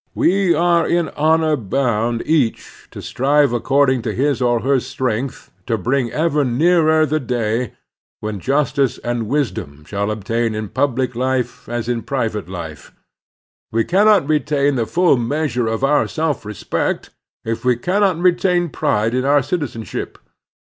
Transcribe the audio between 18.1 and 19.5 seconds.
retain pride in our